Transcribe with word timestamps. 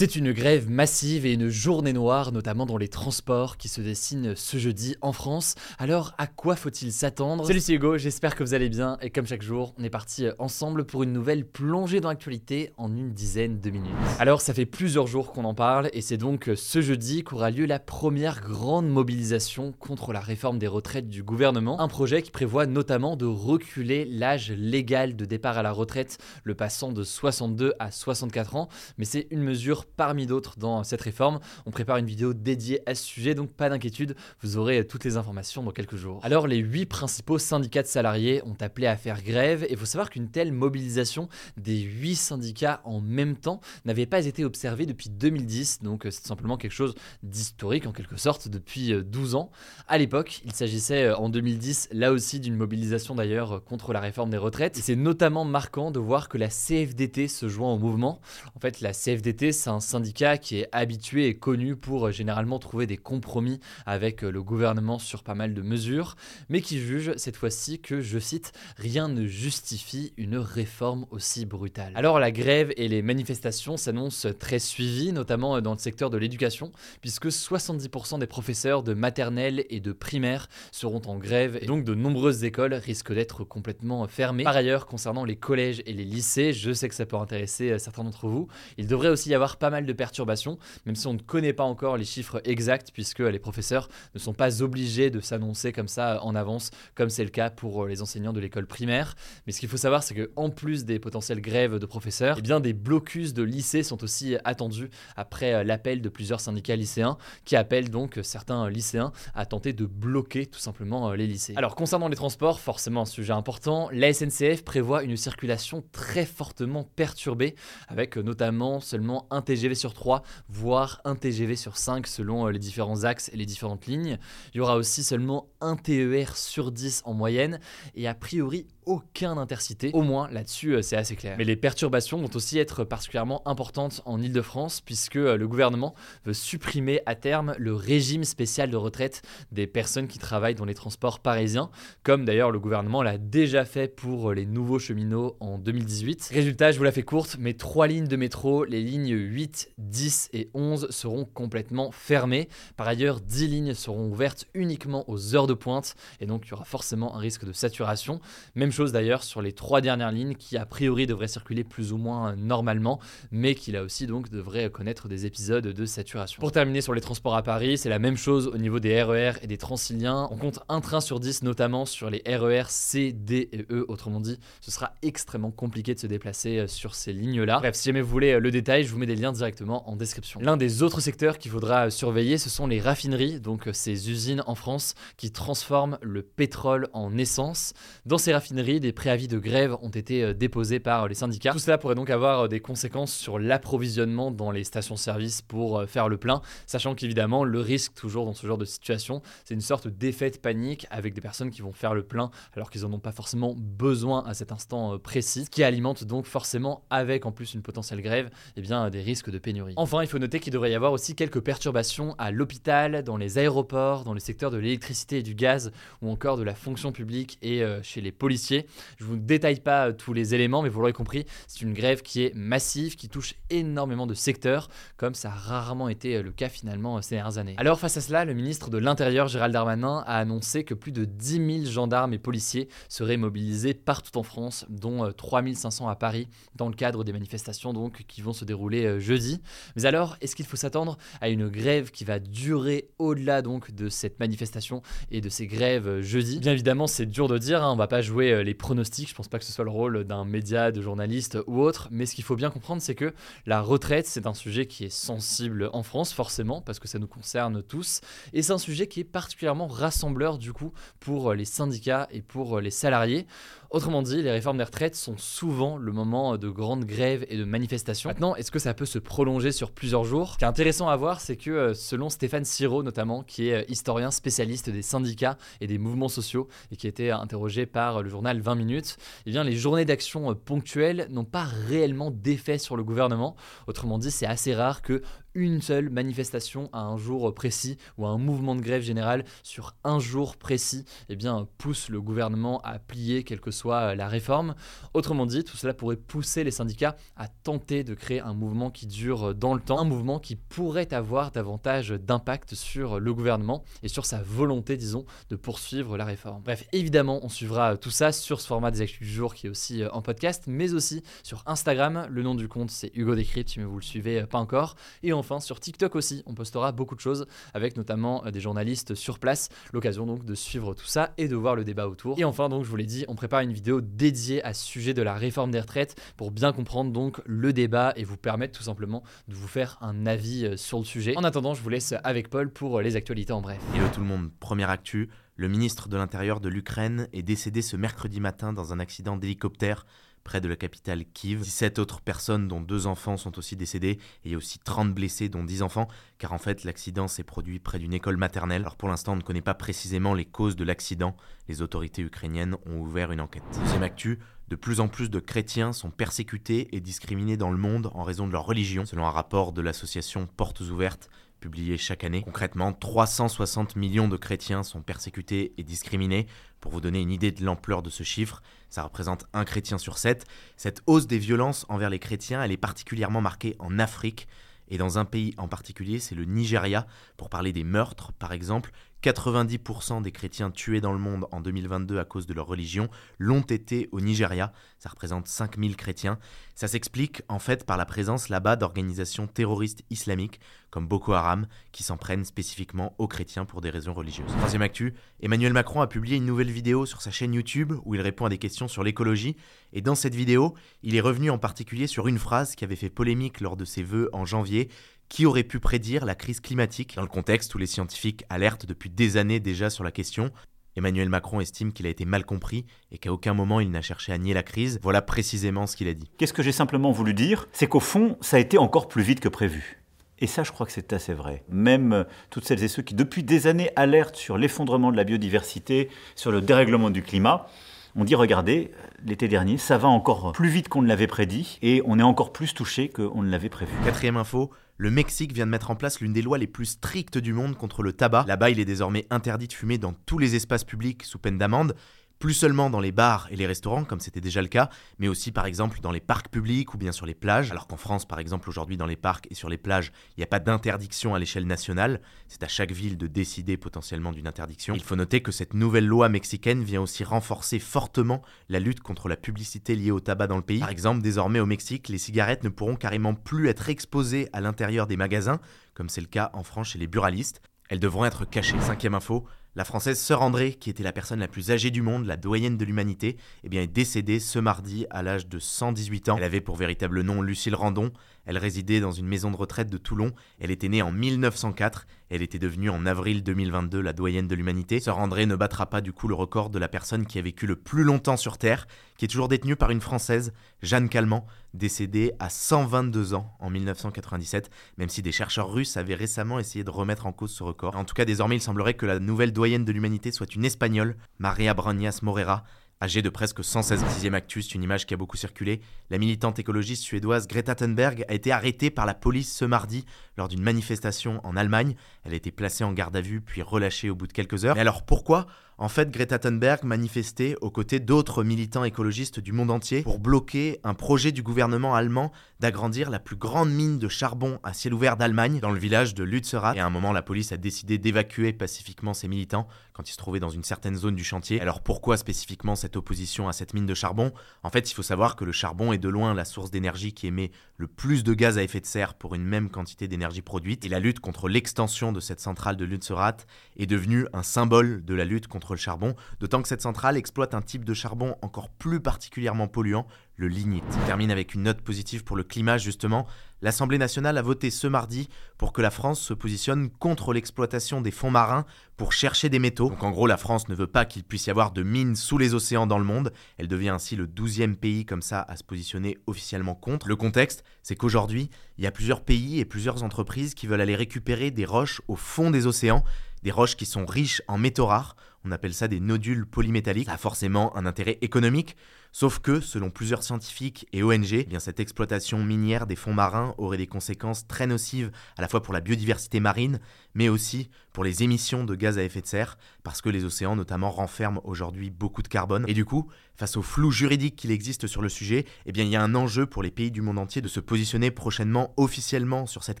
C'est 0.00 0.14
une 0.14 0.30
grève 0.30 0.70
massive 0.70 1.26
et 1.26 1.32
une 1.32 1.48
journée 1.48 1.92
noire, 1.92 2.30
notamment 2.30 2.66
dans 2.66 2.76
les 2.76 2.86
transports, 2.86 3.56
qui 3.56 3.66
se 3.66 3.80
dessinent 3.80 4.36
ce 4.36 4.56
jeudi 4.56 4.94
en 5.00 5.12
France. 5.12 5.56
Alors, 5.76 6.14
à 6.18 6.28
quoi 6.28 6.54
faut-il 6.54 6.92
s'attendre? 6.92 7.44
Salut, 7.44 7.58
c'est 7.58 7.72
Hugo, 7.72 7.98
j'espère 7.98 8.36
que 8.36 8.44
vous 8.44 8.54
allez 8.54 8.68
bien. 8.68 8.96
Et 9.02 9.10
comme 9.10 9.26
chaque 9.26 9.42
jour, 9.42 9.74
on 9.76 9.82
est 9.82 9.90
parti 9.90 10.28
ensemble 10.38 10.84
pour 10.84 11.02
une 11.02 11.12
nouvelle 11.12 11.44
plongée 11.44 11.98
dans 11.98 12.10
l'actualité 12.10 12.70
en 12.76 12.94
une 12.96 13.10
dizaine 13.10 13.58
de 13.58 13.70
minutes. 13.70 13.90
Alors, 14.20 14.40
ça 14.40 14.54
fait 14.54 14.66
plusieurs 14.66 15.08
jours 15.08 15.32
qu'on 15.32 15.42
en 15.42 15.54
parle, 15.54 15.90
et 15.92 16.00
c'est 16.00 16.16
donc 16.16 16.48
ce 16.54 16.80
jeudi 16.80 17.24
qu'aura 17.24 17.50
lieu 17.50 17.66
la 17.66 17.80
première 17.80 18.40
grande 18.40 18.88
mobilisation 18.88 19.72
contre 19.80 20.12
la 20.12 20.20
réforme 20.20 20.60
des 20.60 20.68
retraites 20.68 21.08
du 21.08 21.24
gouvernement. 21.24 21.80
Un 21.80 21.88
projet 21.88 22.22
qui 22.22 22.30
prévoit 22.30 22.66
notamment 22.66 23.16
de 23.16 23.26
reculer 23.26 24.04
l'âge 24.04 24.52
légal 24.52 25.16
de 25.16 25.24
départ 25.24 25.58
à 25.58 25.64
la 25.64 25.72
retraite, 25.72 26.18
le 26.44 26.54
passant 26.54 26.92
de 26.92 27.02
62 27.02 27.74
à 27.80 27.90
64 27.90 28.54
ans. 28.54 28.68
Mais 28.96 29.04
c'est 29.04 29.26
une 29.32 29.42
mesure 29.42 29.86
parmi 29.96 30.26
d'autres 30.26 30.58
dans 30.58 30.84
cette 30.84 31.00
réforme. 31.02 31.40
On 31.66 31.70
prépare 31.70 31.96
une 31.96 32.06
vidéo 32.06 32.34
dédiée 32.34 32.80
à 32.86 32.94
ce 32.94 33.04
sujet, 33.04 33.34
donc 33.34 33.50
pas 33.52 33.68
d'inquiétude, 33.68 34.14
vous 34.42 34.56
aurez 34.56 34.86
toutes 34.86 35.04
les 35.04 35.16
informations 35.16 35.62
dans 35.62 35.70
quelques 35.70 35.96
jours. 35.96 36.20
Alors 36.22 36.46
les 36.46 36.58
huit 36.58 36.86
principaux 36.86 37.38
syndicats 37.38 37.82
de 37.82 37.88
salariés 37.88 38.42
ont 38.44 38.56
appelé 38.60 38.86
à 38.86 38.96
faire 38.96 39.22
grève 39.22 39.64
et 39.64 39.72
il 39.72 39.76
faut 39.76 39.86
savoir 39.86 40.10
qu'une 40.10 40.28
telle 40.28 40.52
mobilisation 40.52 41.28
des 41.56 41.78
huit 41.78 42.16
syndicats 42.16 42.80
en 42.84 43.00
même 43.00 43.36
temps 43.36 43.60
n'avait 43.84 44.06
pas 44.06 44.26
été 44.26 44.44
observée 44.44 44.86
depuis 44.86 45.10
2010, 45.10 45.82
donc 45.82 46.02
c'est 46.04 46.26
simplement 46.26 46.56
quelque 46.56 46.72
chose 46.72 46.94
d'historique 47.22 47.86
en 47.86 47.92
quelque 47.92 48.16
sorte 48.16 48.48
depuis 48.48 48.92
12 49.02 49.34
ans. 49.34 49.50
À 49.86 49.98
l'époque, 49.98 50.40
il 50.44 50.52
s'agissait 50.52 51.12
en 51.12 51.28
2010 51.28 51.88
là 51.92 52.12
aussi 52.12 52.40
d'une 52.40 52.56
mobilisation 52.56 53.14
d'ailleurs 53.14 53.64
contre 53.64 53.92
la 53.92 54.00
réforme 54.00 54.30
des 54.30 54.36
retraites 54.36 54.78
et 54.78 54.80
c'est 54.82 54.96
notamment 54.96 55.44
marquant 55.44 55.90
de 55.90 55.98
voir 55.98 56.28
que 56.28 56.38
la 56.38 56.48
CFDT 56.48 57.28
se 57.28 57.48
joint 57.48 57.72
au 57.72 57.78
mouvement. 57.78 58.20
En 58.54 58.60
fait, 58.60 58.80
la 58.80 58.92
CFDT, 58.92 59.52
un 59.68 59.80
syndicat 59.80 60.38
qui 60.38 60.58
est 60.58 60.68
habitué 60.72 61.28
et 61.28 61.34
connu 61.34 61.76
pour 61.76 62.06
euh, 62.06 62.10
généralement 62.10 62.58
trouver 62.58 62.86
des 62.86 62.96
compromis 62.96 63.60
avec 63.86 64.24
euh, 64.24 64.30
le 64.30 64.42
gouvernement 64.42 64.98
sur 64.98 65.22
pas 65.22 65.34
mal 65.34 65.54
de 65.54 65.62
mesures, 65.62 66.16
mais 66.48 66.60
qui 66.60 66.78
juge 66.78 67.12
cette 67.16 67.36
fois-ci 67.36 67.78
que, 67.78 68.00
je 68.00 68.18
cite, 68.18 68.52
rien 68.76 69.08
ne 69.08 69.26
justifie 69.26 70.12
une 70.16 70.36
réforme 70.36 71.06
aussi 71.10 71.46
brutale. 71.46 71.92
Alors 71.94 72.18
la 72.18 72.30
grève 72.30 72.72
et 72.76 72.88
les 72.88 73.02
manifestations 73.02 73.76
s'annoncent 73.76 74.28
très 74.38 74.58
suivies, 74.58 75.12
notamment 75.12 75.56
euh, 75.56 75.60
dans 75.60 75.72
le 75.72 75.78
secteur 75.78 76.10
de 76.10 76.18
l'éducation, 76.18 76.72
puisque 77.00 77.26
70% 77.26 78.18
des 78.18 78.26
professeurs 78.26 78.82
de 78.82 78.94
maternelle 78.94 79.64
et 79.70 79.80
de 79.80 79.92
primaire 79.92 80.48
seront 80.72 81.02
en 81.06 81.18
grève, 81.18 81.58
et 81.60 81.66
donc 81.66 81.84
de 81.84 81.94
nombreuses 81.94 82.44
écoles 82.44 82.74
risquent 82.74 83.12
d'être 83.12 83.44
complètement 83.44 84.06
fermées. 84.08 84.44
Par 84.44 84.56
ailleurs, 84.56 84.86
concernant 84.86 85.24
les 85.24 85.36
collèges 85.36 85.82
et 85.86 85.92
les 85.92 86.04
lycées, 86.04 86.52
je 86.52 86.72
sais 86.72 86.88
que 86.88 86.94
ça 86.94 87.06
peut 87.06 87.16
intéresser 87.16 87.78
certains 87.78 88.04
d'entre 88.04 88.28
vous, 88.28 88.48
il 88.76 88.86
devrait 88.86 89.08
aussi 89.08 89.30
y 89.30 89.34
avoir 89.34 89.57
pas 89.58 89.70
mal 89.70 89.86
de 89.86 89.92
perturbations, 89.92 90.58
même 90.86 90.96
si 90.96 91.06
on 91.06 91.14
ne 91.14 91.18
connaît 91.18 91.52
pas 91.52 91.64
encore 91.64 91.96
les 91.96 92.04
chiffres 92.04 92.40
exacts, 92.44 92.90
puisque 92.92 93.20
les 93.20 93.38
professeurs 93.38 93.88
ne 94.14 94.18
sont 94.18 94.34
pas 94.34 94.62
obligés 94.62 95.10
de 95.10 95.20
s'annoncer 95.20 95.72
comme 95.72 95.88
ça 95.88 96.22
en 96.22 96.34
avance, 96.34 96.70
comme 96.94 97.10
c'est 97.10 97.24
le 97.24 97.30
cas 97.30 97.50
pour 97.50 97.86
les 97.86 98.02
enseignants 98.02 98.32
de 98.32 98.40
l'école 98.40 98.66
primaire. 98.66 99.14
Mais 99.46 99.52
ce 99.52 99.60
qu'il 99.60 99.68
faut 99.68 99.76
savoir, 99.76 100.02
c'est 100.02 100.14
qu'en 100.14 100.50
plus 100.50 100.84
des 100.84 100.98
potentielles 100.98 101.40
grèves 101.40 101.78
de 101.78 101.86
professeurs, 101.86 102.36
eh 102.38 102.42
bien 102.42 102.60
des 102.60 102.72
blocus 102.72 103.34
de 103.34 103.42
lycées 103.42 103.82
sont 103.82 104.02
aussi 104.04 104.36
attendus 104.44 104.90
après 105.16 105.64
l'appel 105.64 106.00
de 106.00 106.08
plusieurs 106.08 106.40
syndicats 106.40 106.76
lycéens, 106.76 107.18
qui 107.44 107.56
appellent 107.56 107.90
donc 107.90 108.18
certains 108.22 108.68
lycéens 108.68 109.12
à 109.34 109.46
tenter 109.46 109.72
de 109.72 109.86
bloquer 109.86 110.46
tout 110.46 110.60
simplement 110.60 111.12
les 111.12 111.26
lycées. 111.26 111.54
Alors 111.56 111.74
concernant 111.74 112.08
les 112.08 112.16
transports, 112.16 112.60
forcément 112.60 113.02
un 113.02 113.06
sujet 113.06 113.32
important, 113.32 113.88
la 113.92 114.12
SNCF 114.12 114.64
prévoit 114.64 115.02
une 115.02 115.16
circulation 115.16 115.84
très 115.92 116.26
fortement 116.26 116.84
perturbée, 116.84 117.54
avec 117.88 118.16
notamment 118.16 118.80
seulement 118.80 119.26
un 119.30 119.42
TGV 119.48 119.74
sur 119.74 119.94
3, 119.94 120.22
voire 120.50 121.00
un 121.06 121.16
TGV 121.16 121.56
sur 121.56 121.78
5 121.78 122.06
selon 122.06 122.46
euh, 122.46 122.50
les 122.50 122.58
différents 122.58 123.04
axes 123.04 123.30
et 123.32 123.36
les 123.38 123.46
différentes 123.46 123.86
lignes. 123.86 124.18
Il 124.52 124.58
y 124.58 124.60
aura 124.60 124.76
aussi 124.76 125.02
seulement 125.02 125.48
un 125.62 125.76
TER 125.76 126.36
sur 126.36 126.70
10 126.70 127.00
en 127.06 127.14
moyenne 127.14 127.58
et 127.94 128.06
a 128.06 128.14
priori 128.14 128.66
aucun 128.88 129.36
intercité. 129.36 129.90
Au 129.92 130.02
moins 130.02 130.28
là-dessus 130.30 130.74
euh, 130.74 130.82
c'est 130.82 130.96
assez 130.96 131.14
clair. 131.14 131.36
Mais 131.38 131.44
les 131.44 131.56
perturbations 131.56 132.18
vont 132.18 132.30
aussi 132.34 132.58
être 132.58 132.84
particulièrement 132.84 133.46
importantes 133.46 134.02
en 134.06 134.20
Ile-de-France 134.20 134.80
puisque 134.80 135.16
euh, 135.16 135.36
le 135.36 135.46
gouvernement 135.46 135.94
veut 136.24 136.32
supprimer 136.32 137.00
à 137.06 137.14
terme 137.14 137.54
le 137.58 137.74
régime 137.74 138.24
spécial 138.24 138.70
de 138.70 138.76
retraite 138.76 139.22
des 139.52 139.66
personnes 139.66 140.08
qui 140.08 140.18
travaillent 140.18 140.54
dans 140.54 140.64
les 140.64 140.74
transports 140.74 141.20
parisiens, 141.20 141.70
comme 142.02 142.24
d'ailleurs 142.24 142.50
le 142.50 142.58
gouvernement 142.58 143.02
l'a 143.02 143.18
déjà 143.18 143.64
fait 143.64 143.94
pour 143.94 144.32
les 144.32 144.46
nouveaux 144.46 144.78
cheminots 144.78 145.36
en 145.40 145.58
2018. 145.58 146.30
Résultat, 146.32 146.72
je 146.72 146.78
vous 146.78 146.84
la 146.84 146.92
fais 146.92 147.02
courte, 147.02 147.36
mais 147.38 147.54
trois 147.54 147.86
lignes 147.86 148.08
de 148.08 148.16
métro, 148.16 148.64
les 148.64 148.82
lignes 148.82 149.14
8, 149.14 149.72
10 149.78 150.30
et 150.32 150.50
11 150.54 150.88
seront 150.90 151.24
complètement 151.24 151.90
fermées. 151.90 152.48
Par 152.76 152.88
ailleurs, 152.88 153.20
10 153.20 153.48
lignes 153.48 153.74
seront 153.74 154.08
ouvertes 154.08 154.46
uniquement 154.54 155.04
aux 155.08 155.34
heures 155.34 155.46
de 155.46 155.54
pointe 155.54 155.94
et 156.20 156.26
donc 156.26 156.46
il 156.46 156.50
y 156.50 156.54
aura 156.54 156.64
forcément 156.64 157.14
un 157.14 157.18
risque 157.18 157.44
de 157.44 157.52
saturation. 157.52 158.20
Même 158.54 158.72
chose 158.72 158.77
d'ailleurs 158.86 159.22
sur 159.22 159.42
les 159.42 159.52
trois 159.52 159.80
dernières 159.80 160.12
lignes 160.12 160.34
qui 160.34 160.56
a 160.56 160.64
priori 160.64 161.06
devraient 161.06 161.28
circuler 161.28 161.64
plus 161.64 161.92
ou 161.92 161.96
moins 161.96 162.36
normalement, 162.36 163.00
mais 163.30 163.54
qui 163.54 163.72
là 163.72 163.82
aussi 163.82 164.06
donc 164.06 164.30
devraient 164.30 164.70
connaître 164.70 165.08
des 165.08 165.26
épisodes 165.26 165.66
de 165.66 165.86
saturation. 165.86 166.40
Pour 166.40 166.52
terminer 166.52 166.80
sur 166.80 166.94
les 166.94 167.00
transports 167.00 167.36
à 167.36 167.42
Paris, 167.42 167.78
c'est 167.78 167.88
la 167.88 167.98
même 167.98 168.16
chose 168.16 168.46
au 168.46 168.56
niveau 168.56 168.80
des 168.80 169.02
RER 169.02 169.32
et 169.42 169.46
des 169.46 169.58
Transiliens. 169.58 170.28
On 170.30 170.36
compte 170.36 170.60
un 170.68 170.80
train 170.80 171.00
sur 171.00 171.20
10 171.20 171.42
notamment 171.42 171.86
sur 171.86 172.10
les 172.10 172.22
RER 172.26 172.64
C, 172.68 173.12
D 173.12 173.48
et 173.52 173.66
E, 173.70 173.84
autrement 173.88 174.20
dit, 174.20 174.38
ce 174.60 174.70
sera 174.70 174.92
extrêmement 175.02 175.50
compliqué 175.50 175.94
de 175.94 176.00
se 176.00 176.06
déplacer 176.06 176.66
sur 176.68 176.94
ces 176.94 177.12
lignes-là. 177.12 177.58
Bref, 177.58 177.74
si 177.74 177.88
jamais 177.88 178.00
vous 178.00 178.10
voulez 178.10 178.38
le 178.38 178.50
détail, 178.50 178.84
je 178.84 178.92
vous 178.92 178.98
mets 178.98 179.06
des 179.06 179.16
liens 179.16 179.32
directement 179.32 179.88
en 179.88 179.96
description. 179.96 180.40
L'un 180.40 180.56
des 180.56 180.82
autres 180.82 181.00
secteurs 181.00 181.38
qu'il 181.38 181.50
faudra 181.50 181.90
surveiller, 181.90 182.38
ce 182.38 182.50
sont 182.50 182.66
les 182.66 182.80
raffineries, 182.80 183.40
donc 183.40 183.68
ces 183.72 184.10
usines 184.10 184.42
en 184.46 184.54
France 184.54 184.94
qui 185.16 185.30
transforment 185.30 185.98
le 186.02 186.22
pétrole 186.22 186.88
en 186.92 187.16
essence. 187.16 187.72
Dans 188.06 188.18
ces 188.18 188.32
raffineries, 188.32 188.67
des 188.68 188.92
préavis 188.92 189.28
de 189.28 189.38
grève 189.38 189.76
ont 189.80 189.88
été 189.88 190.22
euh, 190.22 190.34
déposés 190.34 190.78
par 190.78 191.08
les 191.08 191.14
syndicats. 191.14 191.52
Tout 191.52 191.58
cela 191.58 191.78
pourrait 191.78 191.94
donc 191.94 192.10
avoir 192.10 192.40
euh, 192.40 192.48
des 192.48 192.60
conséquences 192.60 193.14
sur 193.14 193.38
l'approvisionnement 193.38 194.30
dans 194.30 194.50
les 194.50 194.62
stations-service 194.62 195.40
pour 195.42 195.78
euh, 195.78 195.86
faire 195.86 196.08
le 196.08 196.18
plein, 196.18 196.42
sachant 196.66 196.94
qu'évidemment, 196.94 197.44
le 197.44 197.60
risque 197.60 197.94
toujours 197.94 198.26
dans 198.26 198.34
ce 198.34 198.46
genre 198.46 198.58
de 198.58 198.66
situation, 198.66 199.22
c'est 199.44 199.54
une 199.54 199.62
sorte 199.62 199.88
d'effet 199.88 200.30
de 200.30 200.36
panique 200.36 200.86
avec 200.90 201.14
des 201.14 201.20
personnes 201.20 201.50
qui 201.50 201.62
vont 201.62 201.72
faire 201.72 201.94
le 201.94 202.02
plein 202.02 202.30
alors 202.54 202.70
qu'ils 202.70 202.82
n'en 202.82 202.92
ont 202.92 202.98
pas 202.98 203.12
forcément 203.12 203.54
besoin 203.56 204.24
à 204.24 204.34
cet 204.34 204.52
instant 204.52 204.98
précis, 204.98 205.48
qui 205.50 205.64
alimente 205.64 206.04
donc 206.04 206.26
forcément 206.26 206.84
avec 206.90 207.24
en 207.24 207.32
plus 207.32 207.54
une 207.54 207.62
potentielle 207.62 208.02
grève, 208.02 208.28
eh 208.56 208.60
bien 208.60 208.90
des 208.90 209.00
risques 209.00 209.30
de 209.30 209.38
pénurie. 209.38 209.74
Enfin, 209.76 210.02
il 210.02 210.08
faut 210.08 210.18
noter 210.18 210.40
qu'il 210.40 210.52
devrait 210.52 210.70
y 210.70 210.74
avoir 210.74 210.92
aussi 210.92 211.14
quelques 211.14 211.40
perturbations 211.40 212.14
à 212.18 212.30
l'hôpital, 212.30 213.02
dans 213.02 213.16
les 213.16 213.38
aéroports, 213.38 214.04
dans 214.04 214.14
le 214.14 214.20
secteur 214.20 214.50
de 214.50 214.58
l'électricité 214.58 215.18
et 215.18 215.22
du 215.22 215.34
gaz, 215.34 215.72
ou 216.02 216.10
encore 216.10 216.36
de 216.36 216.42
la 216.42 216.54
fonction 216.54 216.92
publique 216.92 217.38
et 217.42 217.62
euh, 217.62 217.82
chez 217.82 218.00
les 218.00 218.12
policiers. 218.12 218.57
Je 218.98 219.04
ne 219.04 219.10
vous 219.10 219.16
détaille 219.16 219.60
pas 219.60 219.88
euh, 219.88 219.92
tous 219.92 220.12
les 220.12 220.34
éléments, 220.34 220.62
mais 220.62 220.68
vous 220.68 220.80
l'aurez 220.80 220.92
compris, 220.92 221.24
c'est 221.46 221.62
une 221.62 221.72
grève 221.72 222.02
qui 222.02 222.22
est 222.24 222.34
massive, 222.34 222.96
qui 222.96 223.08
touche 223.08 223.34
énormément 223.50 224.06
de 224.06 224.14
secteurs, 224.14 224.68
comme 224.96 225.14
ça 225.14 225.28
a 225.28 225.34
rarement 225.34 225.88
été 225.88 226.16
euh, 226.16 226.22
le 226.22 226.30
cas 226.30 226.48
finalement 226.48 227.00
ces 227.02 227.16
dernières 227.16 227.38
années. 227.38 227.54
Alors 227.58 227.78
face 227.78 227.96
à 227.96 228.00
cela, 228.00 228.24
le 228.24 228.34
ministre 228.34 228.70
de 228.70 228.78
l'Intérieur, 228.78 229.28
Gérald 229.28 229.52
Darmanin, 229.52 230.04
a 230.06 230.18
annoncé 230.18 230.64
que 230.64 230.74
plus 230.74 230.92
de 230.92 231.04
10 231.04 231.62
000 231.62 231.70
gendarmes 231.70 232.12
et 232.12 232.18
policiers 232.18 232.68
seraient 232.88 233.16
mobilisés 233.16 233.74
partout 233.74 234.16
en 234.18 234.22
France, 234.22 234.66
dont 234.68 235.10
3500 235.12 235.88
à 235.88 235.96
Paris, 235.96 236.28
dans 236.54 236.68
le 236.68 236.74
cadre 236.74 237.04
des 237.04 237.12
manifestations 237.12 237.72
qui 238.06 238.22
vont 238.22 238.32
se 238.32 238.44
dérouler 238.44 239.00
jeudi. 239.00 239.40
Mais 239.76 239.86
alors, 239.86 240.16
est-ce 240.20 240.36
qu'il 240.36 240.46
faut 240.46 240.56
s'attendre 240.56 240.98
à 241.20 241.28
une 241.28 241.48
grève 241.48 241.90
qui 241.90 242.04
va 242.04 242.18
durer 242.18 242.88
au-delà 242.98 243.42
donc 243.42 243.72
de 243.72 243.88
cette 243.88 244.18
manifestation 244.20 244.82
et 245.10 245.20
de 245.20 245.28
ces 245.28 245.46
grèves 245.46 246.00
jeudi? 246.00 246.38
Bien 246.40 246.52
évidemment, 246.52 246.86
c'est 246.86 247.06
dur 247.06 247.28
de 247.28 247.38
dire, 247.38 247.62
hein, 247.62 247.72
on 247.72 247.76
va 247.76 247.88
pas 247.88 248.02
jouer 248.02 248.37
euh, 248.38 248.42
les 248.42 248.54
pronostics, 248.54 249.08
je 249.08 249.14
pense 249.14 249.28
pas 249.28 249.38
que 249.38 249.44
ce 249.44 249.52
soit 249.52 249.64
le 249.64 249.70
rôle 249.70 250.04
d'un 250.04 250.24
média, 250.24 250.72
de 250.72 250.80
journaliste 250.80 251.38
ou 251.46 251.60
autre, 251.60 251.88
mais 251.90 252.06
ce 252.06 252.14
qu'il 252.14 252.24
faut 252.24 252.36
bien 252.36 252.50
comprendre, 252.50 252.80
c'est 252.80 252.94
que 252.94 253.12
la 253.46 253.60
retraite, 253.60 254.06
c'est 254.06 254.26
un 254.26 254.34
sujet 254.34 254.66
qui 254.66 254.84
est 254.84 254.90
sensible 254.90 255.70
en 255.72 255.82
France, 255.82 256.12
forcément, 256.12 256.60
parce 256.60 256.78
que 256.78 256.88
ça 256.88 256.98
nous 256.98 257.06
concerne 257.06 257.62
tous, 257.62 258.00
et 258.32 258.42
c'est 258.42 258.52
un 258.52 258.58
sujet 258.58 258.86
qui 258.86 259.00
est 259.00 259.04
particulièrement 259.04 259.66
rassembleur 259.66 260.38
du 260.38 260.52
coup 260.52 260.72
pour 261.00 261.34
les 261.34 261.44
syndicats 261.44 262.08
et 262.10 262.22
pour 262.22 262.60
les 262.60 262.70
salariés. 262.70 263.26
Autrement 263.70 264.00
dit, 264.00 264.22
les 264.22 264.30
réformes 264.30 264.56
des 264.56 264.64
retraites 264.64 264.96
sont 264.96 265.18
souvent 265.18 265.76
le 265.76 265.92
moment 265.92 266.38
de 266.38 266.48
grandes 266.48 266.86
grèves 266.86 267.26
et 267.28 267.36
de 267.36 267.44
manifestations. 267.44 268.08
Maintenant, 268.08 268.34
est-ce 268.34 268.50
que 268.50 268.58
ça 268.58 268.72
peut 268.72 268.86
se 268.86 268.98
prolonger 268.98 269.52
sur 269.52 269.72
plusieurs 269.72 270.04
jours? 270.04 270.32
Ce 270.32 270.38
qui 270.38 270.44
est 270.44 270.48
intéressant 270.48 270.88
à 270.88 270.96
voir, 270.96 271.20
c'est 271.20 271.36
que 271.36 271.50
euh, 271.50 271.74
selon 271.74 272.08
Stéphane 272.08 272.46
Siro 272.46 272.82
notamment, 272.82 273.22
qui 273.22 273.48
est 273.48 273.54
euh, 273.54 273.64
historien 273.68 274.10
spécialiste 274.10 274.70
des 274.70 274.80
syndicats 274.80 275.36
et 275.60 275.66
des 275.66 275.76
mouvements 275.76 276.08
sociaux 276.08 276.48
et 276.72 276.76
qui 276.76 276.86
a 276.86 276.90
été 276.90 277.10
interrogé 277.10 277.66
par 277.66 278.02
le 278.02 278.08
journal 278.08 278.27
20 278.34 278.54
minutes, 278.54 278.96
eh 279.26 279.30
bien 279.30 279.44
les 279.44 279.56
journées 279.56 279.84
d'action 279.84 280.34
ponctuelles 280.34 281.06
n'ont 281.10 281.24
pas 281.24 281.44
réellement 281.44 282.10
d'effet 282.10 282.58
sur 282.58 282.76
le 282.76 282.84
gouvernement. 282.84 283.36
Autrement 283.66 283.98
dit, 283.98 284.10
c'est 284.10 284.26
assez 284.26 284.54
rare 284.54 284.82
que 284.82 285.02
une 285.38 285.62
seule 285.62 285.88
manifestation 285.88 286.68
à 286.72 286.80
un 286.80 286.96
jour 286.96 287.32
précis 287.32 287.78
ou 287.96 288.06
un 288.06 288.18
mouvement 288.18 288.56
de 288.56 288.60
grève 288.60 288.82
générale 288.82 289.24
sur 289.42 289.74
un 289.84 290.00
jour 290.00 290.36
précis 290.36 290.84
eh 291.08 291.16
bien, 291.16 291.48
pousse 291.58 291.88
le 291.88 292.00
gouvernement 292.00 292.60
à 292.62 292.78
plier 292.78 293.22
quelle 293.22 293.40
que 293.40 293.50
soit 293.50 293.94
la 293.94 294.08
réforme. 294.08 294.54
Autrement 294.94 295.26
dit, 295.26 295.44
tout 295.44 295.56
cela 295.56 295.74
pourrait 295.74 295.96
pousser 295.96 296.44
les 296.44 296.50
syndicats 296.50 296.96
à 297.16 297.28
tenter 297.28 297.84
de 297.84 297.94
créer 297.94 298.20
un 298.20 298.34
mouvement 298.34 298.70
qui 298.70 298.86
dure 298.86 299.34
dans 299.34 299.54
le 299.54 299.60
temps, 299.60 299.78
un 299.78 299.84
mouvement 299.84 300.18
qui 300.18 300.36
pourrait 300.36 300.92
avoir 300.92 301.30
davantage 301.30 301.90
d'impact 301.90 302.54
sur 302.54 303.00
le 303.00 303.14
gouvernement 303.14 303.62
et 303.82 303.88
sur 303.88 304.06
sa 304.06 304.22
volonté, 304.22 304.76
disons, 304.76 305.04
de 305.30 305.36
poursuivre 305.36 305.96
la 305.96 306.04
réforme. 306.04 306.42
Bref, 306.42 306.64
évidemment, 306.72 307.20
on 307.22 307.28
suivra 307.28 307.76
tout 307.76 307.90
ça 307.90 308.12
sur 308.12 308.40
ce 308.40 308.46
format 308.46 308.70
des 308.70 308.80
actus 308.80 309.00
du 309.00 309.12
jour 309.12 309.34
qui 309.34 309.46
est 309.46 309.50
aussi 309.50 309.82
en 309.92 310.02
podcast, 310.02 310.44
mais 310.46 310.74
aussi 310.74 311.02
sur 311.22 311.42
Instagram. 311.46 312.06
Le 312.10 312.22
nom 312.22 312.34
du 312.34 312.48
compte, 312.48 312.70
c'est 312.70 312.90
Hugo 312.94 313.14
Décrypte, 313.14 313.50
si 313.50 313.60
vous 313.60 313.76
le 313.76 313.82
suivez 313.82 314.24
pas 314.26 314.38
encore. 314.38 314.76
Et 315.02 315.12
sur 315.38 315.60
TikTok 315.60 315.94
aussi, 315.94 316.22
on 316.26 316.34
postera 316.34 316.72
beaucoup 316.72 316.94
de 316.94 317.00
choses 317.00 317.26
avec 317.54 317.76
notamment 317.76 318.24
euh, 318.24 318.30
des 318.30 318.40
journalistes 318.40 318.94
sur 318.94 319.18
place. 319.18 319.48
L'occasion 319.72 320.06
donc 320.06 320.24
de 320.24 320.34
suivre 320.34 320.74
tout 320.74 320.86
ça 320.86 321.12
et 321.18 321.28
de 321.28 321.36
voir 321.36 321.54
le 321.54 321.64
débat 321.64 321.88
autour. 321.88 322.18
Et 322.18 322.24
enfin, 322.24 322.48
donc, 322.48 322.64
je 322.64 322.70
vous 322.70 322.76
l'ai 322.76 322.86
dit, 322.86 323.04
on 323.08 323.14
prépare 323.14 323.40
une 323.40 323.52
vidéo 323.52 323.80
dédiée 323.80 324.42
à 324.42 324.54
ce 324.54 324.64
sujet 324.64 324.94
de 324.94 325.02
la 325.02 325.14
réforme 325.14 325.50
des 325.50 325.60
retraites 325.60 326.00
pour 326.16 326.30
bien 326.30 326.52
comprendre 326.52 326.92
donc 326.92 327.20
le 327.26 327.52
débat 327.52 327.92
et 327.96 328.04
vous 328.04 328.16
permettre 328.16 328.56
tout 328.56 328.64
simplement 328.64 329.02
de 329.28 329.34
vous 329.34 329.48
faire 329.48 329.78
un 329.82 330.06
avis 330.06 330.46
euh, 330.46 330.56
sur 330.56 330.78
le 330.78 330.84
sujet. 330.84 331.16
En 331.16 331.24
attendant, 331.24 331.54
je 331.54 331.62
vous 331.62 331.68
laisse 331.68 331.94
avec 332.04 332.30
Paul 332.30 332.50
pour 332.50 332.78
euh, 332.78 332.82
les 332.82 332.96
actualités 332.96 333.32
en 333.32 333.42
bref. 333.42 333.60
Hello 333.74 333.86
tout 333.92 334.00
le 334.00 334.06
monde, 334.06 334.30
première 334.40 334.70
actu. 334.70 335.10
Le 335.36 335.48
ministre 335.48 335.88
de 335.88 335.96
l'Intérieur 335.96 336.40
de 336.40 336.48
l'Ukraine 336.48 337.08
est 337.12 337.22
décédé 337.22 337.62
ce 337.62 337.76
mercredi 337.76 338.20
matin 338.20 338.52
dans 338.52 338.72
un 338.72 338.80
accident 338.80 339.16
d'hélicoptère 339.16 339.86
près 340.28 340.42
de 340.42 340.48
la 340.48 340.56
capitale 340.56 341.06
Kiev. 341.14 341.40
17 341.40 341.78
autres 341.78 342.02
personnes, 342.02 342.48
dont 342.48 342.60
deux 342.60 342.86
enfants, 342.86 343.16
sont 343.16 343.38
aussi 343.38 343.56
décédées 343.56 343.98
et 344.26 344.36
aussi 344.36 344.58
30 344.58 344.92
blessés, 344.92 345.30
dont 345.30 345.42
10 345.42 345.62
enfants, 345.62 345.88
car 346.18 346.34
en 346.34 346.38
fait 346.38 346.64
l'accident 346.64 347.08
s'est 347.08 347.22
produit 347.22 347.58
près 347.58 347.78
d'une 347.78 347.94
école 347.94 348.18
maternelle. 348.18 348.60
Alors 348.60 348.76
pour 348.76 348.90
l'instant, 348.90 349.14
on 349.14 349.16
ne 349.16 349.22
connaît 349.22 349.40
pas 349.40 349.54
précisément 349.54 350.12
les 350.12 350.26
causes 350.26 350.54
de 350.54 350.64
l'accident. 350.64 351.16
Les 351.48 351.62
autorités 351.62 352.02
ukrainiennes 352.02 352.56
ont 352.66 352.76
ouvert 352.76 353.10
une 353.10 353.22
enquête. 353.22 353.42
Deuxième 353.58 353.82
actu, 353.82 354.18
de 354.48 354.56
plus 354.56 354.80
en 354.80 354.88
plus 354.88 355.08
de 355.08 355.18
chrétiens 355.18 355.72
sont 355.72 355.90
persécutés 355.90 356.76
et 356.76 356.80
discriminés 356.80 357.38
dans 357.38 357.50
le 357.50 357.56
monde 357.56 357.90
en 357.94 358.02
raison 358.02 358.26
de 358.26 358.32
leur 358.32 358.44
religion, 358.44 358.84
selon 358.84 359.06
un 359.06 359.10
rapport 359.10 359.54
de 359.54 359.62
l'association 359.62 360.28
Portes 360.36 360.60
Ouvertes 360.60 361.08
publié 361.38 361.76
chaque 361.78 362.04
année. 362.04 362.22
Concrètement, 362.22 362.72
360 362.72 363.76
millions 363.76 364.08
de 364.08 364.16
chrétiens 364.16 364.62
sont 364.62 364.82
persécutés 364.82 365.52
et 365.56 365.62
discriminés. 365.62 366.26
Pour 366.60 366.72
vous 366.72 366.80
donner 366.80 367.00
une 367.00 367.10
idée 367.10 367.30
de 367.32 367.44
l'ampleur 367.44 367.82
de 367.82 367.90
ce 367.90 368.02
chiffre, 368.02 368.42
ça 368.68 368.82
représente 368.82 369.26
un 369.32 369.44
chrétien 369.44 369.78
sur 369.78 369.98
sept. 369.98 370.24
Cette 370.56 370.82
hausse 370.86 371.06
des 371.06 371.18
violences 371.18 371.66
envers 371.68 371.90
les 371.90 371.98
chrétiens, 371.98 372.42
elle 372.42 372.52
est 372.52 372.56
particulièrement 372.56 373.20
marquée 373.20 373.56
en 373.58 373.78
Afrique. 373.78 374.28
Et 374.70 374.78
dans 374.78 374.98
un 374.98 375.04
pays 375.04 375.34
en 375.38 375.48
particulier, 375.48 375.98
c'est 375.98 376.14
le 376.14 376.24
Nigeria. 376.24 376.86
Pour 377.16 377.30
parler 377.30 377.52
des 377.52 377.64
meurtres, 377.64 378.12
par 378.12 378.32
exemple, 378.32 378.72
90% 379.02 380.02
des 380.02 380.12
chrétiens 380.12 380.50
tués 380.50 380.80
dans 380.80 380.92
le 380.92 380.98
monde 380.98 381.26
en 381.30 381.40
2022 381.40 381.98
à 381.98 382.04
cause 382.04 382.26
de 382.26 382.34
leur 382.34 382.46
religion 382.46 382.88
l'ont 383.18 383.42
été 383.42 383.88
au 383.92 384.00
Nigeria. 384.00 384.52
Ça 384.78 384.88
représente 384.88 385.28
5000 385.28 385.76
chrétiens. 385.76 386.18
Ça 386.54 386.66
s'explique 386.66 387.22
en 387.28 387.38
fait 387.38 387.64
par 387.64 387.76
la 387.76 387.84
présence 387.84 388.28
là-bas 388.28 388.56
d'organisations 388.56 389.26
terroristes 389.26 389.84
islamiques 389.90 390.40
comme 390.70 390.86
Boko 390.86 391.12
Haram 391.12 391.46
qui 391.72 391.82
s'en 391.82 391.96
prennent 391.96 392.24
spécifiquement 392.24 392.94
aux 392.98 393.08
chrétiens 393.08 393.44
pour 393.44 393.60
des 393.60 393.70
raisons 393.70 393.94
religieuses. 393.94 394.26
Troisième 394.38 394.62
actu, 394.62 394.94
Emmanuel 395.20 395.52
Macron 395.52 395.80
a 395.80 395.86
publié 395.86 396.16
une 396.16 396.26
nouvelle 396.26 396.50
vidéo 396.50 396.84
sur 396.84 397.00
sa 397.00 397.10
chaîne 397.10 397.34
YouTube 397.34 397.72
où 397.84 397.94
il 397.94 398.00
répond 398.00 398.26
à 398.26 398.28
des 398.28 398.38
questions 398.38 398.68
sur 398.68 398.82
l'écologie. 398.82 399.36
Et 399.72 399.80
dans 399.80 399.94
cette 399.94 400.14
vidéo, 400.14 400.54
il 400.82 400.96
est 400.96 401.00
revenu 401.00 401.30
en 401.30 401.38
particulier 401.38 401.86
sur 401.86 402.08
une 402.08 402.18
phrase 402.18 402.54
qui 402.54 402.64
avait 402.64 402.76
fait 402.76 402.90
polémique 402.90 403.40
lors 403.40 403.56
de 403.56 403.64
ses 403.64 403.82
vœux 403.82 404.10
en 404.12 404.24
janvier 404.24 404.68
qui 405.08 405.26
aurait 405.26 405.42
pu 405.42 405.60
prédire 405.60 406.04
la 406.04 406.14
crise 406.14 406.40
climatique 406.40 406.94
Dans 406.96 407.02
le 407.02 407.08
contexte 407.08 407.54
où 407.54 407.58
les 407.58 407.66
scientifiques 407.66 408.24
alertent 408.28 408.66
depuis 408.66 408.90
des 408.90 409.16
années 409.16 409.40
déjà 409.40 409.70
sur 409.70 409.84
la 409.84 409.90
question, 409.90 410.30
Emmanuel 410.76 411.08
Macron 411.08 411.40
estime 411.40 411.72
qu'il 411.72 411.86
a 411.86 411.90
été 411.90 412.04
mal 412.04 412.24
compris 412.24 412.64
et 412.92 412.98
qu'à 412.98 413.12
aucun 413.12 413.34
moment 413.34 413.60
il 413.60 413.70
n'a 413.70 413.82
cherché 413.82 414.12
à 414.12 414.18
nier 414.18 414.34
la 414.34 414.42
crise. 414.42 414.78
Voilà 414.82 415.02
précisément 415.02 415.66
ce 415.66 415.76
qu'il 415.76 415.88
a 415.88 415.94
dit. 415.94 416.10
Qu'est-ce 416.18 416.32
que 416.32 416.42
j'ai 416.42 416.52
simplement 416.52 416.92
voulu 416.92 417.14
dire? 417.14 417.48
C'est 417.52 417.66
qu'au 417.66 417.80
fond, 417.80 418.16
ça 418.20 418.36
a 418.36 418.40
été 418.40 418.58
encore 418.58 418.88
plus 418.88 419.02
vite 419.02 419.20
que 419.20 419.28
prévu. 419.28 419.82
Et 420.20 420.26
ça, 420.26 420.42
je 420.42 420.50
crois 420.50 420.66
que 420.66 420.72
c'est 420.72 420.92
assez 420.92 421.14
vrai. 421.14 421.44
Même 421.48 421.92
euh, 421.92 422.04
toutes 422.30 422.44
celles 422.44 422.62
et 422.64 422.68
ceux 422.68 422.82
qui, 422.82 422.94
depuis 422.94 423.22
des 423.22 423.46
années, 423.46 423.70
alertent 423.76 424.16
sur 424.16 424.36
l'effondrement 424.36 424.90
de 424.90 424.96
la 424.96 425.04
biodiversité, 425.04 425.90
sur 426.16 426.32
le 426.32 426.40
dérèglement 426.40 426.90
du 426.90 427.02
climat, 427.02 427.46
on 427.94 428.04
dit, 428.04 428.14
regardez, 428.14 428.72
l'été 429.04 429.28
dernier, 429.28 429.58
ça 429.58 429.78
va 429.78 429.88
encore 429.88 430.32
plus 430.32 430.48
vite 430.48 430.68
qu'on 430.68 430.82
ne 430.82 430.88
l'avait 430.88 431.06
prédit, 431.06 431.58
et 431.62 431.82
on 431.84 431.98
est 431.98 432.02
encore 432.02 432.32
plus 432.32 432.52
touché 432.52 432.88
qu'on 432.88 433.22
ne 433.22 433.30
l'avait 433.30 433.48
prévu. 433.48 433.72
Quatrième 433.84 434.16
info, 434.16 434.50
le 434.80 434.92
Mexique 434.92 435.32
vient 435.32 435.44
de 435.44 435.50
mettre 435.50 435.72
en 435.72 435.76
place 435.76 436.00
l'une 436.00 436.12
des 436.12 436.22
lois 436.22 436.38
les 436.38 436.46
plus 436.46 436.66
strictes 436.66 437.18
du 437.18 437.32
monde 437.32 437.56
contre 437.56 437.82
le 437.82 437.92
tabac. 437.92 438.24
Là-bas, 438.28 438.50
il 438.50 438.60
est 438.60 438.64
désormais 438.64 439.08
interdit 439.10 439.48
de 439.48 439.52
fumer 439.52 439.76
dans 439.76 439.92
tous 439.92 440.18
les 440.18 440.36
espaces 440.36 440.62
publics 440.62 441.02
sous 441.02 441.18
peine 441.18 441.36
d'amende 441.36 441.74
plus 442.18 442.34
seulement 442.34 442.70
dans 442.70 442.80
les 442.80 442.92
bars 442.92 443.28
et 443.30 443.36
les 443.36 443.46
restaurants, 443.46 443.84
comme 443.84 444.00
c'était 444.00 444.20
déjà 444.20 444.42
le 444.42 444.48
cas, 444.48 444.70
mais 444.98 445.08
aussi 445.08 445.32
par 445.32 445.46
exemple 445.46 445.80
dans 445.80 445.92
les 445.92 446.00
parcs 446.00 446.28
publics 446.28 446.74
ou 446.74 446.78
bien 446.78 446.92
sur 446.92 447.06
les 447.06 447.14
plages, 447.14 447.50
alors 447.50 447.66
qu'en 447.66 447.76
France 447.76 448.06
par 448.06 448.18
exemple 448.18 448.48
aujourd'hui 448.48 448.76
dans 448.76 448.86
les 448.86 448.96
parcs 448.96 449.26
et 449.30 449.34
sur 449.34 449.48
les 449.48 449.58
plages, 449.58 449.92
il 450.16 450.20
n'y 450.20 450.24
a 450.24 450.28
pas 450.28 450.40
d'interdiction 450.40 451.14
à 451.14 451.18
l'échelle 451.18 451.46
nationale, 451.46 452.00
c'est 452.26 452.42
à 452.42 452.48
chaque 452.48 452.72
ville 452.72 452.96
de 452.96 453.06
décider 453.06 453.56
potentiellement 453.56 454.12
d'une 454.12 454.26
interdiction. 454.26 454.74
Il 454.74 454.82
faut 454.82 454.96
noter 454.96 455.20
que 455.20 455.32
cette 455.32 455.54
nouvelle 455.54 455.86
loi 455.86 456.08
mexicaine 456.08 456.64
vient 456.64 456.82
aussi 456.82 457.04
renforcer 457.04 457.58
fortement 457.58 458.22
la 458.48 458.60
lutte 458.60 458.80
contre 458.80 459.08
la 459.08 459.16
publicité 459.16 459.76
liée 459.76 459.90
au 459.90 460.00
tabac 460.00 460.26
dans 460.26 460.36
le 460.36 460.42
pays. 460.42 460.60
Par 460.60 460.70
exemple, 460.70 461.02
désormais 461.02 461.40
au 461.40 461.46
Mexique, 461.46 461.88
les 461.88 461.98
cigarettes 461.98 462.44
ne 462.44 462.48
pourront 462.48 462.76
carrément 462.76 463.14
plus 463.14 463.48
être 463.48 463.68
exposées 463.68 464.28
à 464.32 464.40
l'intérieur 464.40 464.86
des 464.86 464.96
magasins, 464.96 465.40
comme 465.74 465.88
c'est 465.88 466.00
le 466.00 466.06
cas 466.06 466.30
en 466.32 466.42
France 466.42 466.68
chez 466.68 466.78
les 466.78 466.86
buralistes. 466.86 467.40
Elles 467.68 467.80
devront 467.80 468.04
être 468.04 468.24
cachées. 468.24 468.58
Cinquième 468.60 468.94
info, 468.94 469.26
la 469.58 469.64
française 469.64 469.98
Sœur 469.98 470.22
André, 470.22 470.52
qui 470.52 470.70
était 470.70 470.84
la 470.84 470.92
personne 470.92 471.18
la 471.18 471.26
plus 471.26 471.50
âgée 471.50 471.72
du 471.72 471.82
monde, 471.82 472.06
la 472.06 472.16
doyenne 472.16 472.56
de 472.56 472.64
l'humanité, 472.64 473.16
eh 473.42 473.48
bien, 473.48 473.60
est 473.60 473.66
décédée 473.66 474.20
ce 474.20 474.38
mardi 474.38 474.86
à 474.88 475.02
l'âge 475.02 475.26
de 475.26 475.40
118 475.40 476.10
ans. 476.10 476.16
Elle 476.16 476.22
avait 476.22 476.40
pour 476.40 476.54
véritable 476.54 477.00
nom 477.00 477.22
Lucille 477.22 477.56
Randon. 477.56 477.90
Elle 478.24 478.38
résidait 478.38 478.78
dans 478.78 478.92
une 478.92 479.08
maison 479.08 479.32
de 479.32 479.36
retraite 479.36 479.68
de 479.68 479.76
Toulon. 479.76 480.12
Elle 480.38 480.52
était 480.52 480.68
née 480.68 480.80
en 480.80 480.92
1904. 480.92 481.88
Elle 482.10 482.22
était 482.22 482.38
devenue 482.38 482.70
en 482.70 482.86
avril 482.86 483.22
2022 483.22 483.80
la 483.80 483.92
doyenne 483.92 484.28
de 484.28 484.34
l'humanité. 484.34 484.80
Sœur 484.80 484.98
André 484.98 485.26
ne 485.26 485.36
battra 485.36 485.66
pas 485.66 485.82
du 485.82 485.92
coup 485.92 486.08
le 486.08 486.14
record 486.14 486.48
de 486.48 486.58
la 486.58 486.68
personne 486.68 487.06
qui 487.06 487.18
a 487.18 487.22
vécu 487.22 487.46
le 487.46 487.56
plus 487.56 487.84
longtemps 487.84 488.16
sur 488.16 488.38
Terre, 488.38 488.66
qui 488.96 489.04
est 489.04 489.08
toujours 489.08 489.28
détenue 489.28 489.56
par 489.56 489.70
une 489.70 489.82
Française, 489.82 490.32
Jeanne 490.62 490.88
Calment, 490.88 491.26
décédée 491.52 492.12
à 492.18 492.30
122 492.30 493.14
ans 493.14 493.36
en 493.40 493.50
1997, 493.50 494.50
même 494.78 494.88
si 494.88 495.02
des 495.02 495.12
chercheurs 495.12 495.52
russes 495.52 495.76
avaient 495.76 495.94
récemment 495.94 496.38
essayé 496.38 496.64
de 496.64 496.70
remettre 496.70 497.06
en 497.06 497.12
cause 497.12 497.32
ce 497.32 497.42
record. 497.42 497.76
En 497.76 497.84
tout 497.84 497.94
cas, 497.94 498.06
désormais, 498.06 498.36
il 498.36 498.42
semblerait 498.42 498.74
que 498.74 498.86
la 498.86 499.00
nouvelle 499.00 499.32
doyenne 499.32 499.64
de 499.66 499.72
l'humanité 499.72 500.10
soit 500.10 500.34
une 500.34 500.46
Espagnole, 500.46 500.96
Maria 501.18 501.52
Bronias 501.52 502.00
Morera, 502.02 502.44
Âgée 502.80 503.02
de 503.02 503.08
presque 503.08 503.42
116 503.42 503.84
sixième 503.88 504.14
actus, 504.14 504.54
une 504.54 504.62
image 504.62 504.86
qui 504.86 504.94
a 504.94 504.96
beaucoup 504.96 505.16
circulé, 505.16 505.60
la 505.90 505.98
militante 505.98 506.38
écologiste 506.38 506.84
suédoise 506.84 507.26
Greta 507.26 507.56
Thunberg 507.56 508.04
a 508.06 508.14
été 508.14 508.30
arrêtée 508.30 508.70
par 508.70 508.86
la 508.86 508.94
police 508.94 509.34
ce 509.36 509.44
mardi 509.44 509.84
lors 510.16 510.28
d'une 510.28 510.42
manifestation 510.42 511.20
en 511.24 511.36
Allemagne. 511.36 511.74
Elle 512.04 512.12
a 512.12 512.16
été 512.16 512.30
placée 512.30 512.62
en 512.62 512.72
garde 512.72 512.94
à 512.94 513.00
vue 513.00 513.20
puis 513.20 513.42
relâchée 513.42 513.90
au 513.90 513.96
bout 513.96 514.06
de 514.06 514.12
quelques 514.12 514.44
heures. 514.44 514.54
Mais 514.54 514.60
alors 514.60 514.86
pourquoi 514.86 515.26
en 515.60 515.68
fait, 515.68 515.90
Greta 515.90 516.20
Thunberg 516.20 516.62
manifestait 516.62 517.34
aux 517.40 517.50
côtés 517.50 517.80
d'autres 517.80 518.22
militants 518.22 518.62
écologistes 518.62 519.18
du 519.18 519.32
monde 519.32 519.50
entier 519.50 519.82
pour 519.82 519.98
bloquer 519.98 520.60
un 520.62 520.74
projet 520.74 521.10
du 521.10 521.24
gouvernement 521.24 521.74
allemand 521.74 522.12
d'agrandir 522.38 522.90
la 522.90 523.00
plus 523.00 523.16
grande 523.16 523.50
mine 523.50 523.80
de 523.80 523.88
charbon 523.88 524.38
à 524.44 524.52
ciel 524.52 524.72
ouvert 524.72 524.96
d'Allemagne 524.96 525.40
dans 525.40 525.50
le 525.50 525.58
village 525.58 525.94
de 525.94 526.04
Lützerath. 526.04 526.56
Et 526.56 526.60
à 526.60 526.66
un 526.66 526.70
moment, 526.70 526.92
la 526.92 527.02
police 527.02 527.32
a 527.32 527.36
décidé 527.36 527.76
d'évacuer 527.76 528.32
pacifiquement 528.32 528.94
ces 528.94 529.08
militants 529.08 529.48
quand 529.72 529.88
ils 529.88 529.92
se 529.92 529.96
trouvaient 529.96 530.20
dans 530.20 530.30
une 530.30 530.44
certaine 530.44 530.76
zone 530.76 530.94
du 530.94 531.02
chantier. 531.02 531.40
Alors 531.40 531.60
pourquoi 531.60 531.96
spécifiquement 531.96 532.54
cette 532.54 532.76
opposition 532.76 533.28
à 533.28 533.32
cette 533.32 533.52
mine 533.52 533.66
de 533.66 533.74
charbon? 533.74 534.12
En 534.44 534.50
fait, 534.50 534.70
il 534.70 534.74
faut 534.74 534.82
savoir 534.82 535.16
que 535.16 535.24
le 535.24 535.32
charbon 535.32 535.72
est 535.72 535.78
de 535.78 535.88
loin 535.88 536.14
la 536.14 536.24
source 536.24 536.52
d'énergie 536.52 536.92
qui 536.92 537.08
émet 537.08 537.32
le 537.56 537.66
plus 537.66 538.04
de 538.04 538.14
gaz 538.14 538.38
à 538.38 538.44
effet 538.44 538.60
de 538.60 538.66
serre 538.66 538.94
pour 538.94 539.16
une 539.16 539.24
même 539.24 539.50
quantité 539.50 539.88
d'énergie 539.88 540.22
produite. 540.22 540.64
Et 540.64 540.68
la 540.68 540.78
lutte 540.78 541.00
contre 541.00 541.28
l'extension 541.28 541.90
de 541.90 541.98
cette 541.98 542.20
centrale 542.20 542.56
de 542.56 542.64
Lützerath 542.64 543.26
est 543.56 543.66
devenue 543.66 544.06
un 544.12 544.22
symbole 544.22 544.84
de 544.84 544.94
la 544.94 545.04
lutte 545.04 545.26
contre 545.26 545.47
le 545.54 545.60
charbon, 545.60 545.94
d'autant 546.20 546.42
que 546.42 546.48
cette 546.48 546.62
centrale 546.62 546.96
exploite 546.96 547.34
un 547.34 547.42
type 547.42 547.64
de 547.64 547.74
charbon 547.74 548.16
encore 548.22 548.50
plus 548.50 548.80
particulièrement 548.80 549.48
polluant, 549.48 549.86
le 550.16 550.28
lignite. 550.28 550.64
On 550.82 550.86
termine 550.86 551.10
avec 551.10 551.34
une 551.34 551.44
note 551.44 551.60
positive 551.60 552.04
pour 552.04 552.16
le 552.16 552.24
climat 552.24 552.58
justement. 552.58 553.06
L'Assemblée 553.40 553.78
nationale 553.78 554.18
a 554.18 554.22
voté 554.22 554.50
ce 554.50 554.66
mardi 554.66 555.08
pour 555.36 555.52
que 555.52 555.62
la 555.62 555.70
France 555.70 556.00
se 556.00 556.12
positionne 556.12 556.70
contre 556.70 557.12
l'exploitation 557.12 557.80
des 557.80 557.92
fonds 557.92 558.10
marins 558.10 558.44
pour 558.76 558.92
chercher 558.92 559.28
des 559.28 559.38
métaux. 559.38 559.68
Donc 559.68 559.84
en 559.84 559.92
gros, 559.92 560.08
la 560.08 560.16
France 560.16 560.48
ne 560.48 560.56
veut 560.56 560.66
pas 560.66 560.84
qu'il 560.84 561.04
puisse 561.04 561.26
y 561.26 561.30
avoir 561.30 561.52
de 561.52 561.62
mines 561.62 561.94
sous 561.94 562.18
les 562.18 562.34
océans 562.34 562.66
dans 562.66 562.78
le 562.78 562.84
monde. 562.84 563.12
Elle 563.36 563.46
devient 563.46 563.68
ainsi 563.68 563.94
le 563.94 564.08
12e 564.08 564.56
pays 564.56 564.84
comme 564.84 565.02
ça 565.02 565.24
à 565.28 565.36
se 565.36 565.44
positionner 565.44 565.98
officiellement 566.08 566.56
contre. 566.56 566.88
Le 566.88 566.96
contexte, 566.96 567.44
c'est 567.62 567.76
qu'aujourd'hui, 567.76 568.28
il 568.56 568.64
y 568.64 568.66
a 568.66 568.72
plusieurs 568.72 569.02
pays 569.02 569.38
et 569.38 569.44
plusieurs 569.44 569.84
entreprises 569.84 570.34
qui 570.34 570.48
veulent 570.48 570.60
aller 570.60 570.74
récupérer 570.74 571.30
des 571.30 571.44
roches 571.44 571.80
au 571.86 571.94
fond 571.94 572.32
des 572.32 572.48
océans, 572.48 572.82
des 573.22 573.30
roches 573.30 573.56
qui 573.56 573.66
sont 573.66 573.86
riches 573.86 574.22
en 574.28 574.38
métaux 574.38 574.66
rares. 574.66 574.96
On 575.24 575.32
appelle 575.32 575.54
ça 575.54 575.68
des 575.68 575.80
nodules 575.80 576.26
polymétalliques. 576.26 576.86
Ça 576.86 576.94
a 576.94 576.98
forcément 576.98 577.56
un 577.56 577.66
intérêt 577.66 577.98
économique. 578.00 578.56
Sauf 579.00 579.20
que, 579.20 579.38
selon 579.38 579.70
plusieurs 579.70 580.02
scientifiques 580.02 580.66
et 580.72 580.82
ONG, 580.82 581.12
eh 581.12 581.22
bien 581.22 581.38
cette 581.38 581.60
exploitation 581.60 582.24
minière 582.24 582.66
des 582.66 582.74
fonds 582.74 582.92
marins 582.92 583.32
aurait 583.38 583.56
des 583.56 583.68
conséquences 583.68 584.26
très 584.26 584.48
nocives 584.48 584.90
à 585.16 585.22
la 585.22 585.28
fois 585.28 585.40
pour 585.40 585.54
la 585.54 585.60
biodiversité 585.60 586.18
marine, 586.18 586.58
mais 586.94 587.08
aussi 587.08 587.48
pour 587.72 587.84
les 587.84 588.02
émissions 588.02 588.42
de 588.42 588.56
gaz 588.56 588.76
à 588.76 588.82
effet 588.82 589.00
de 589.00 589.06
serre, 589.06 589.38
parce 589.62 589.82
que 589.82 589.88
les 589.88 590.04
océans 590.04 590.34
notamment 590.34 590.72
renferment 590.72 591.20
aujourd'hui 591.22 591.70
beaucoup 591.70 592.02
de 592.02 592.08
carbone. 592.08 592.44
Et 592.48 592.54
du 592.54 592.64
coup, 592.64 592.88
face 593.14 593.36
au 593.36 593.42
flou 593.42 593.70
juridique 593.70 594.16
qu'il 594.16 594.32
existe 594.32 594.66
sur 594.66 594.82
le 594.82 594.88
sujet, 594.88 595.26
eh 595.46 595.52
bien 595.52 595.62
il 595.62 595.70
y 595.70 595.76
a 595.76 595.82
un 595.82 595.94
enjeu 595.94 596.26
pour 596.26 596.42
les 596.42 596.50
pays 596.50 596.72
du 596.72 596.82
monde 596.82 596.98
entier 596.98 597.22
de 597.22 597.28
se 597.28 597.38
positionner 597.38 597.92
prochainement 597.92 598.52
officiellement 598.56 599.26
sur 599.26 599.44
cette 599.44 599.60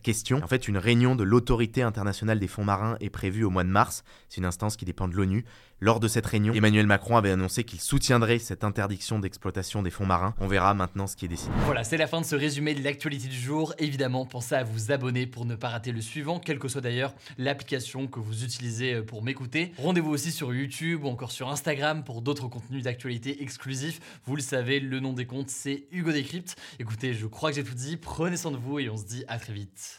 question. 0.00 0.42
En 0.42 0.48
fait, 0.48 0.66
une 0.66 0.78
réunion 0.78 1.14
de 1.14 1.22
l'autorité 1.22 1.82
internationale 1.82 2.40
des 2.40 2.48
fonds 2.48 2.64
marins 2.64 2.96
est 2.98 3.10
prévue 3.10 3.44
au 3.44 3.50
mois 3.50 3.62
de 3.62 3.68
mars. 3.68 4.02
C'est 4.28 4.38
une 4.38 4.46
instance 4.46 4.76
qui 4.76 4.84
dépend 4.84 5.06
de 5.06 5.14
l'ONU. 5.14 5.44
Lors 5.80 6.00
de 6.00 6.08
cette 6.08 6.26
réunion, 6.26 6.54
Emmanuel 6.54 6.88
Macron 6.88 7.16
avait 7.16 7.30
annoncé 7.30 7.62
qu'il 7.62 7.80
soutiendrait 7.80 8.40
cette 8.40 8.64
interdiction 8.64 9.20
d'exploitation 9.28 9.82
des 9.82 9.90
fonds 9.90 10.06
marins. 10.06 10.34
On 10.40 10.46
verra 10.46 10.72
maintenant 10.72 11.06
ce 11.06 11.14
qui 11.14 11.26
est 11.26 11.28
décidé. 11.28 11.52
Voilà, 11.66 11.84
c'est 11.84 11.98
la 11.98 12.06
fin 12.06 12.20
de 12.20 12.26
ce 12.26 12.34
résumé 12.34 12.74
de 12.74 12.82
l'actualité 12.82 13.28
du 13.28 13.38
jour. 13.38 13.74
Évidemment, 13.78 14.24
pensez 14.24 14.54
à 14.54 14.64
vous 14.64 14.90
abonner 14.90 15.26
pour 15.26 15.44
ne 15.44 15.54
pas 15.54 15.68
rater 15.68 15.92
le 15.92 16.00
suivant, 16.00 16.40
quelle 16.40 16.58
que 16.58 16.68
soit 16.68 16.80
d'ailleurs 16.80 17.14
l'application 17.36 18.06
que 18.06 18.20
vous 18.20 18.42
utilisez 18.44 18.94
euh, 18.94 19.02
pour 19.02 19.22
m'écouter. 19.22 19.72
Rendez-vous 19.76 20.10
aussi 20.10 20.32
sur 20.32 20.54
YouTube 20.54 21.04
ou 21.04 21.08
encore 21.08 21.30
sur 21.30 21.50
Instagram 21.50 22.04
pour 22.04 22.22
d'autres 22.22 22.48
contenus 22.48 22.82
d'actualité 22.82 23.42
exclusifs. 23.42 24.00
Vous 24.24 24.34
le 24.34 24.42
savez, 24.42 24.80
le 24.80 24.98
nom 24.98 25.12
des 25.12 25.26
comptes, 25.26 25.50
c'est 25.50 25.84
Hugo 25.92 26.10
Décrypte. 26.10 26.56
Écoutez, 26.78 27.12
je 27.12 27.26
crois 27.26 27.50
que 27.50 27.56
j'ai 27.56 27.64
tout 27.64 27.74
dit. 27.74 27.98
Prenez 27.98 28.38
soin 28.38 28.50
de 28.50 28.56
vous 28.56 28.78
et 28.78 28.88
on 28.88 28.96
se 28.96 29.04
dit 29.04 29.24
à 29.28 29.38
très 29.38 29.52
vite. 29.52 29.97